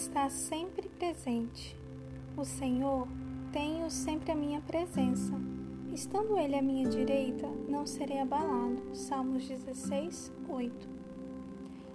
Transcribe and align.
está 0.00 0.30
sempre 0.30 0.88
presente. 0.88 1.76
O 2.34 2.42
Senhor 2.42 3.06
tem-o 3.52 3.90
sempre 3.90 4.32
à 4.32 4.34
minha 4.34 4.62
presença. 4.62 5.34
Estando 5.92 6.38
Ele 6.38 6.56
à 6.56 6.62
minha 6.62 6.88
direita, 6.88 7.46
não 7.68 7.86
serei 7.86 8.18
abalado. 8.18 8.80
Salmos 8.94 9.46
16, 9.46 10.32
8. 10.48 10.88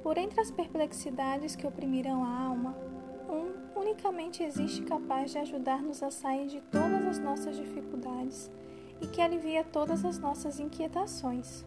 Por 0.00 0.16
entre 0.16 0.40
as 0.40 0.48
perplexidades 0.48 1.56
que 1.56 1.66
oprimirão 1.66 2.22
a 2.22 2.40
alma, 2.40 2.76
um 3.28 3.80
unicamente 3.80 4.44
existe 4.44 4.82
capaz 4.82 5.32
de 5.32 5.38
ajudar-nos 5.38 6.00
a 6.00 6.10
sair 6.10 6.46
de 6.46 6.60
todas 6.60 7.04
as 7.04 7.18
nossas 7.18 7.56
dificuldades 7.56 8.48
e 9.00 9.08
que 9.08 9.20
alivia 9.20 9.64
todas 9.64 10.04
as 10.04 10.20
nossas 10.20 10.60
inquietações. 10.60 11.64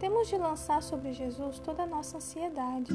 Temos 0.00 0.26
de 0.26 0.36
lançar 0.36 0.82
sobre 0.82 1.12
Jesus 1.12 1.60
toda 1.60 1.84
a 1.84 1.86
nossa 1.86 2.16
ansiedade 2.16 2.92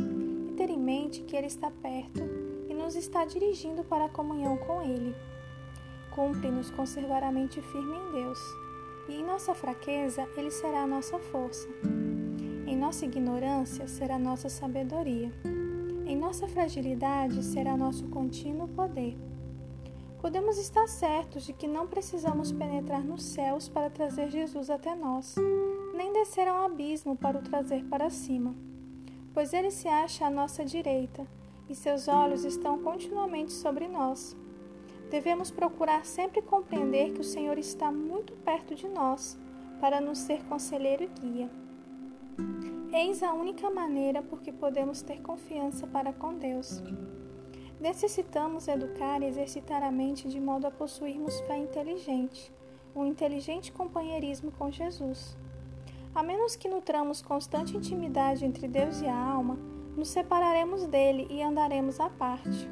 ter 0.60 0.70
em 0.70 0.78
mente 0.78 1.22
que 1.22 1.38
Ele 1.38 1.48
está 1.48 1.72
perto 1.72 2.20
e 2.68 2.74
nos 2.74 2.94
está 2.94 3.24
dirigindo 3.24 3.82
para 3.82 4.06
a 4.06 4.10
comunhão 4.10 4.58
com 4.58 4.82
Ele. 4.82 5.16
Cumpre-nos 6.12 6.70
conservar 6.70 7.24
a 7.24 7.32
mente 7.32 7.62
firme 7.62 7.96
em 7.96 8.12
Deus, 8.12 8.40
e 9.08 9.14
em 9.14 9.24
nossa 9.24 9.56
fraqueza 9.56 10.28
Ele 10.36 10.52
será 10.52 10.84
a 10.84 10.88
nossa 10.88 11.18
força. 11.18 11.66
Em 12.68 12.76
nossa 12.76 13.06
ignorância 13.06 13.88
será 13.88 14.20
nossa 14.20 14.50
sabedoria. 14.50 15.32
Em 16.06 16.18
nossa 16.18 16.46
fragilidade 16.46 17.42
será 17.42 17.78
nosso 17.78 18.10
contínuo 18.10 18.68
poder. 18.68 19.18
Podemos 20.20 20.58
estar 20.58 20.90
certos 20.90 21.46
de 21.46 21.54
que 21.54 21.70
não 21.70 21.88
precisamos 21.88 22.52
penetrar 22.52 23.02
nos 23.02 23.24
céus 23.24 23.70
para 23.70 23.90
trazer 23.90 24.30
Jesus 24.30 24.70
até 24.70 24.94
nós, 24.94 25.36
nem 25.96 26.12
descer 26.12 26.50
ao 26.50 26.66
abismo 26.66 27.16
para 27.16 27.40
o 27.40 27.42
trazer 27.42 27.86
para 27.86 28.10
cima, 28.10 28.54
pois 29.40 29.54
ele 29.54 29.72
se 29.72 29.88
acha 29.88 30.26
à 30.26 30.30
nossa 30.30 30.66
direita 30.66 31.26
e 31.70 31.74
seus 31.74 32.10
olhos 32.10 32.44
estão 32.44 32.78
continuamente 32.84 33.54
sobre 33.54 33.88
nós. 33.88 34.36
Devemos 35.10 35.50
procurar 35.50 36.06
sempre 36.06 36.42
compreender 36.42 37.14
que 37.14 37.22
o 37.22 37.24
Senhor 37.24 37.58
está 37.58 37.90
muito 37.90 38.34
perto 38.44 38.76
de 38.76 38.86
nós 38.90 39.40
para 39.80 40.02
nos 40.02 40.18
ser 40.18 40.44
conselheiro 40.44 41.04
e 41.06 41.22
guia. 41.22 41.50
Eis 42.92 43.24
a 43.24 43.32
única 43.32 43.70
maneira 43.70 44.22
por 44.22 44.42
que 44.42 44.52
podemos 44.52 45.02
ter 45.02 45.22
confiança 45.22 45.88
para 45.88 46.12
com 46.12 46.38
Deus. 46.38 46.84
Necessitamos 47.80 48.68
educar 48.68 49.22
e 49.22 49.28
exercitar 49.28 49.82
a 49.84 49.90
mente 49.90 50.28
de 50.28 50.42
modo 50.42 50.68
a 50.68 50.72
possuirmos 50.72 51.40
fé 51.48 51.58
inteligente, 51.58 52.52
um 52.94 53.06
inteligente 53.06 53.72
companheirismo 53.72 54.52
com 54.52 54.70
Jesus. 54.70 55.38
A 56.14 56.24
menos 56.24 56.56
que 56.56 56.68
nutramos 56.68 57.22
constante 57.22 57.78
intimidade 57.78 58.44
entre 58.44 58.68
Deus 58.68 59.02
e 59.02 59.08
a 59.08 59.16
alma, 59.16 59.58
nos 59.96 60.10
separaremos 60.10 60.86
dele 60.88 61.28
e 61.30 61.42
andaremos 61.42 62.00
à 62.00 62.10
parte. 62.10 62.70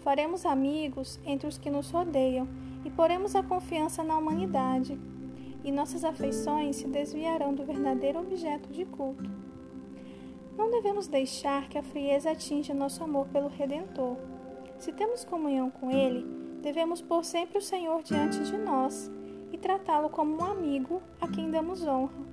Faremos 0.00 0.44
amigos 0.44 1.20
entre 1.24 1.46
os 1.46 1.56
que 1.56 1.70
nos 1.70 1.90
rodeiam 1.90 2.48
e 2.84 2.90
poremos 2.90 3.36
a 3.36 3.42
confiança 3.42 4.02
na 4.02 4.18
humanidade, 4.18 4.98
e 5.64 5.70
nossas 5.70 6.04
afeições 6.04 6.76
se 6.76 6.88
desviarão 6.88 7.54
do 7.54 7.64
verdadeiro 7.64 8.18
objeto 8.18 8.68
de 8.70 8.84
culto. 8.84 9.30
Não 10.56 10.70
devemos 10.70 11.06
deixar 11.06 11.68
que 11.68 11.78
a 11.78 11.82
frieza 11.82 12.32
atinja 12.32 12.74
nosso 12.74 13.02
amor 13.04 13.28
pelo 13.28 13.48
Redentor. 13.48 14.16
Se 14.78 14.92
temos 14.92 15.24
comunhão 15.24 15.70
com 15.70 15.90
Ele, 15.90 16.26
devemos 16.60 17.00
pôr 17.00 17.24
sempre 17.24 17.58
o 17.58 17.62
Senhor 17.62 18.02
diante 18.02 18.42
de 18.42 18.58
nós 18.58 19.10
e 19.52 19.58
tratá-lo 19.58 20.10
como 20.10 20.36
um 20.36 20.44
amigo 20.44 21.00
a 21.20 21.28
quem 21.28 21.50
damos 21.50 21.86
honra, 21.86 22.31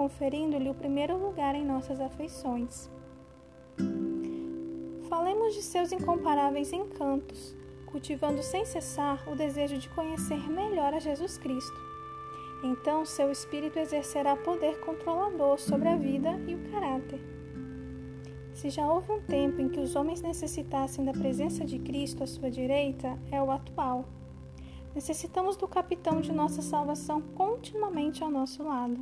conferindo-lhe 0.00 0.70
o 0.70 0.74
primeiro 0.74 1.14
lugar 1.18 1.54
em 1.54 1.62
nossas 1.62 2.00
afeições. 2.00 2.90
Falemos 5.10 5.54
de 5.54 5.60
seus 5.60 5.92
incomparáveis 5.92 6.72
encantos, 6.72 7.54
cultivando 7.84 8.42
sem 8.42 8.64
cessar 8.64 9.22
o 9.30 9.36
desejo 9.36 9.76
de 9.76 9.90
conhecer 9.90 10.48
melhor 10.48 10.94
a 10.94 11.00
Jesus 11.00 11.36
Cristo. 11.36 11.78
Então, 12.64 13.04
seu 13.04 13.30
espírito 13.30 13.78
exercerá 13.78 14.34
poder 14.36 14.80
controlador 14.80 15.58
sobre 15.58 15.90
a 15.90 15.96
vida 15.96 16.30
e 16.48 16.54
o 16.54 16.70
caráter. 16.70 17.20
Se 18.54 18.70
já 18.70 18.90
houve 18.90 19.12
um 19.12 19.20
tempo 19.20 19.60
em 19.60 19.68
que 19.68 19.80
os 19.80 19.94
homens 19.96 20.22
necessitassem 20.22 21.04
da 21.04 21.12
presença 21.12 21.62
de 21.62 21.78
Cristo 21.78 22.24
à 22.24 22.26
sua 22.26 22.50
direita, 22.50 23.18
é 23.30 23.42
o 23.42 23.50
atual. 23.50 24.06
Necessitamos 24.94 25.58
do 25.58 25.68
capitão 25.68 26.22
de 26.22 26.32
nossa 26.32 26.62
salvação 26.62 27.20
continuamente 27.20 28.24
ao 28.24 28.30
nosso 28.30 28.62
lado. 28.62 28.98